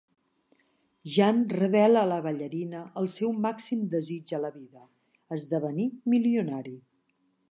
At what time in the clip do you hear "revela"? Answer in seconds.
1.57-1.99